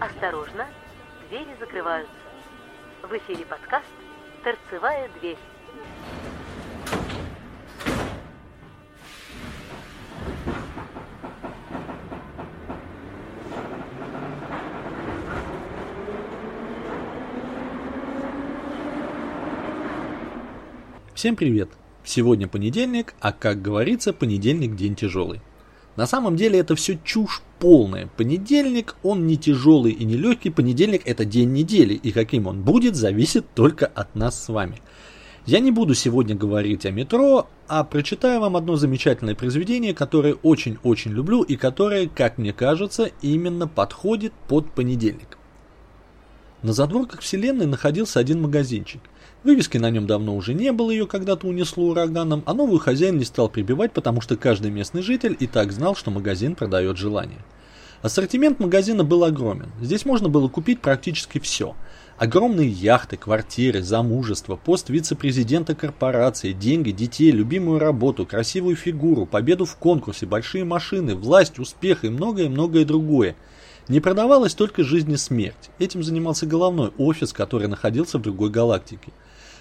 [0.00, 0.66] Осторожно,
[1.28, 2.10] двери закрываются.
[3.02, 3.84] В эфире подкаст
[4.42, 5.36] «Торцевая дверь».
[21.14, 21.68] Всем привет!
[22.04, 25.42] Сегодня понедельник, а как говорится, понедельник день тяжелый.
[25.96, 28.08] На самом деле это все чушь полная.
[28.16, 30.50] Понедельник, он не тяжелый и не легкий.
[30.50, 31.94] Понедельник это день недели.
[31.94, 34.80] И каким он будет, зависит только от нас с вами.
[35.46, 41.12] Я не буду сегодня говорить о метро, а прочитаю вам одно замечательное произведение, которое очень-очень
[41.12, 45.38] люблю и которое, как мне кажется, именно подходит под понедельник.
[46.62, 49.00] На задворках вселенной находился один магазинчик–
[49.42, 53.24] Вывески на нем давно уже не было, ее когда-то унесло ураганом, а новую хозяин не
[53.24, 57.38] стал прибивать, потому что каждый местный житель и так знал, что магазин продает желание.
[58.02, 59.70] Ассортимент магазина был огромен.
[59.80, 61.74] Здесь можно было купить практически все.
[62.18, 69.76] Огромные яхты, квартиры, замужество, пост вице-президента корпорации, деньги, детей, любимую работу, красивую фигуру, победу в
[69.76, 73.36] конкурсе, большие машины, власть, успех и многое-многое другое.
[73.88, 75.70] Не продавалась только жизнь и смерть.
[75.78, 79.12] Этим занимался головной офис, который находился в другой галактике.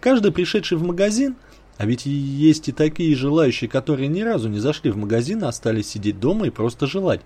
[0.00, 1.36] Каждый пришедший в магазин,
[1.76, 5.88] а ведь есть и такие желающие, которые ни разу не зашли в магазин, а остались
[5.88, 7.20] сидеть дома и просто желать,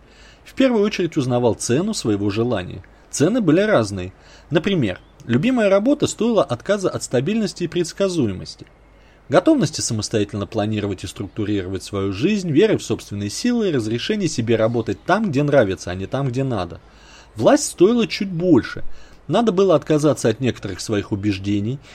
[0.44, 2.82] в первую очередь узнавал цену своего желания.
[3.10, 4.12] Цены были разные.
[4.50, 8.66] Например, любимая работа стоила отказа от стабильности и предсказуемости.
[9.28, 14.98] Готовности самостоятельно планировать и структурировать свою жизнь, веры в собственные силы и разрешение себе работать
[15.04, 16.80] там, где нравится, а не там, где надо.
[17.36, 18.82] Власть стоила чуть больше.
[19.28, 21.78] Надо было отказаться от некоторых своих убеждений–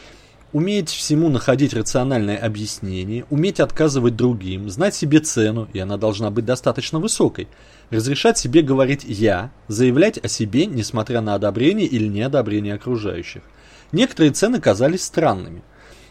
[0.52, 6.45] уметь всему находить рациональное объяснение, уметь отказывать другим, знать себе цену, и она должна быть
[6.45, 7.47] достаточно высокой,
[7.89, 13.44] разрешать себе говорить «я», заявлять о себе, несмотря на одобрение или неодобрение окружающих.
[13.91, 15.61] Некоторые цены казались странными.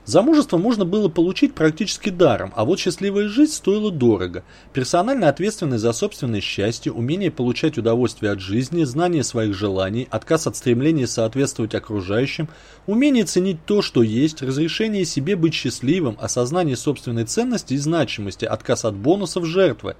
[0.08, 4.42] Замужество можно было получить практически даром, а вот счастливая жизнь стоила дорого.
[4.72, 10.56] Персональная ответственность за собственное счастье, умение получать удовольствие от жизни, знание своих желаний, отказ от
[10.56, 12.48] стремления соответствовать окружающим,
[12.86, 18.86] умение ценить то, что есть, разрешение себе быть счастливым, осознание собственной ценности и значимости, отказ
[18.86, 19.94] от бонусов жертвы,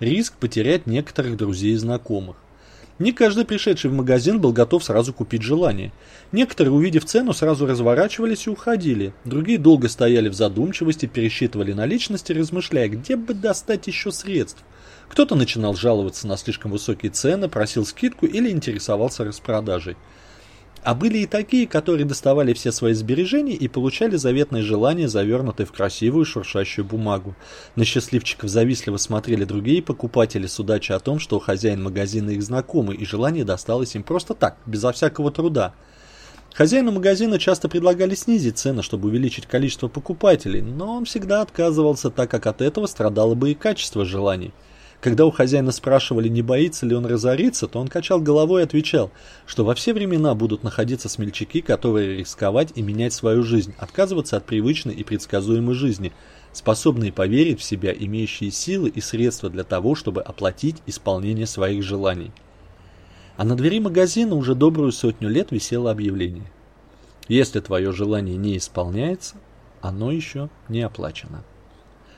[0.00, 2.34] риск потерять некоторых друзей и знакомых.
[2.98, 5.92] Не каждый пришедший в магазин был готов сразу купить желание.
[6.30, 9.14] Некоторые, увидев цену, сразу разворачивались и уходили.
[9.24, 14.62] Другие долго стояли в задумчивости, пересчитывали наличности, размышляя, где бы достать еще средств.
[15.08, 19.96] Кто-то начинал жаловаться на слишком высокие цены, просил скидку или интересовался распродажей.
[20.82, 25.72] А были и такие, которые доставали все свои сбережения и получали заветное желание, завернутое в
[25.72, 27.36] красивую шуршащую бумагу.
[27.76, 32.96] На счастливчиков завистливо смотрели другие покупатели с удачей о том, что хозяин магазина их знакомый,
[32.96, 35.72] и желание досталось им просто так, безо всякого труда.
[36.52, 42.28] Хозяину магазина часто предлагали снизить цены, чтобы увеличить количество покупателей, но он всегда отказывался, так
[42.28, 44.52] как от этого страдало бы и качество желаний.
[45.02, 49.10] Когда у хозяина спрашивали, не боится ли он разориться, то он качал головой и отвечал,
[49.46, 54.46] что во все времена будут находиться смельчаки, которые рисковать и менять свою жизнь, отказываться от
[54.46, 56.12] привычной и предсказуемой жизни,
[56.52, 62.30] способные поверить в себя, имеющие силы и средства для того, чтобы оплатить исполнение своих желаний.
[63.36, 66.48] А на двери магазина уже добрую сотню лет висело объявление.
[67.26, 69.34] Если твое желание не исполняется,
[69.80, 71.42] оно еще не оплачено.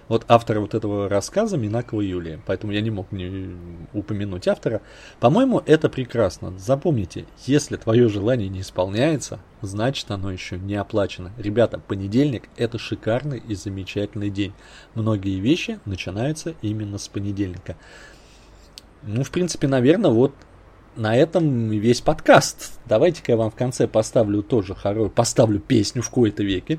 [0.09, 3.56] Вот автора вот этого рассказа Минакова Юлия, поэтому я не мог не
[3.92, 4.82] упомянуть автора.
[5.19, 6.53] По-моему, это прекрасно.
[6.59, 11.32] Запомните, если твое желание не исполняется, значит оно еще не оплачено.
[11.38, 14.53] Ребята, понедельник это шикарный и замечательный день.
[14.94, 17.76] Многие вещи начинаются именно с понедельника.
[19.03, 20.34] Ну, в принципе, наверное, вот
[20.97, 22.78] на этом весь подкаст.
[22.86, 26.78] Давайте-ка я вам в конце поставлю тоже хорошую, поставлю песню в кои-то веке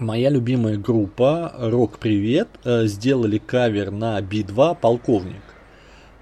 [0.00, 5.42] моя любимая группа Рок Привет э, сделали кавер на Би-2 Полковник.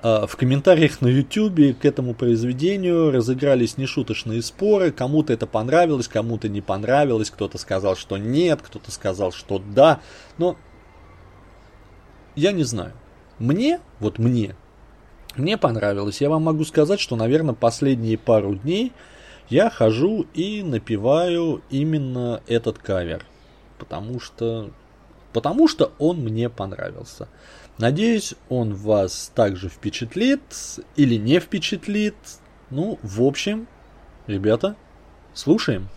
[0.03, 4.92] Э, в комментариях на YouTube к этому произведению разыгрались нешуточные споры.
[4.92, 7.30] Кому-то это понравилось, кому-то не понравилось.
[7.30, 10.00] Кто-то сказал, что нет, кто-то сказал, что да.
[10.39, 10.56] Но
[12.34, 12.92] я не знаю.
[13.39, 14.56] Мне, вот мне,
[15.36, 16.21] мне понравилось.
[16.21, 18.92] Я вам могу сказать, что, наверное, последние пару дней
[19.50, 23.24] я хожу и напеваю именно этот кавер
[23.78, 24.70] потому что,
[25.32, 27.28] потому что он мне понравился.
[27.78, 30.40] Надеюсь, он вас также впечатлит
[30.96, 32.16] или не впечатлит.
[32.70, 33.66] Ну, в общем,
[34.26, 34.76] ребята,
[35.34, 35.88] слушаем.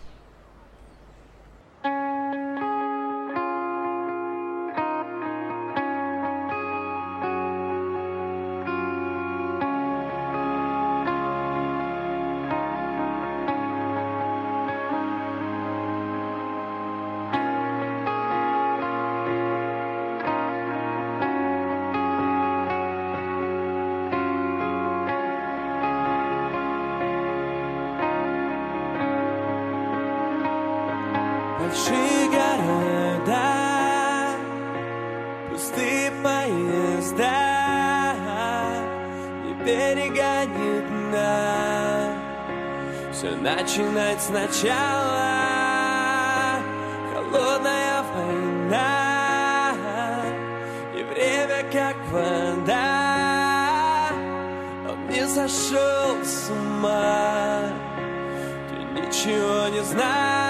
[31.70, 33.46] Большие города,
[35.50, 37.30] пустые поезда,
[39.44, 42.14] не перегонит нас.
[43.12, 45.28] Все начинать сначала,
[47.14, 49.72] холодная война,
[50.96, 54.08] и время как вода,
[54.88, 57.62] он не сошел с ума,
[58.68, 60.49] ты ничего не знаешь